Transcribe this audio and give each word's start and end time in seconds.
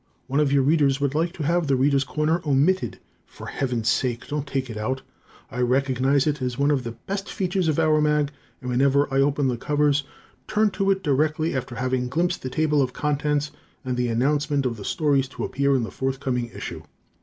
One 0.25 0.39
of 0.39 0.51
your 0.51 0.63
Readers 0.63 0.99
would 0.99 1.13
like 1.13 1.31
to 1.33 1.43
have 1.43 1.67
"The 1.67 1.75
Readers' 1.75 2.03
Corner" 2.03 2.41
omitted. 2.43 2.97
For 3.27 3.45
heaven's 3.45 3.87
sake, 3.87 4.27
don't 4.27 4.47
take 4.47 4.67
it 4.67 4.75
out! 4.75 5.03
I 5.51 5.59
recognize 5.59 6.25
it 6.25 6.41
as 6.41 6.57
one 6.57 6.71
of 6.71 6.83
the 6.83 6.93
best 6.93 7.31
features 7.31 7.67
of 7.67 7.77
our 7.77 8.01
mag, 8.01 8.31
and 8.61 8.71
whenever 8.71 9.07
I 9.13 9.21
open 9.21 9.47
the 9.47 9.57
covers, 9.57 10.03
turn 10.47 10.71
to 10.71 10.89
it 10.89 11.03
directly 11.03 11.55
after 11.55 11.75
having 11.75 12.07
glimpsed 12.09 12.41
the 12.41 12.49
table 12.49 12.81
of 12.81 12.93
contents 12.93 13.51
and 13.85 13.95
the 13.95 14.07
announcement 14.07 14.65
of 14.65 14.77
the 14.77 14.85
stories 14.85 15.27
to 15.27 15.43
appear 15.43 15.75
in 15.75 15.83
the 15.83 15.91
forthcoming 15.91 16.47
issue. 16.51 16.81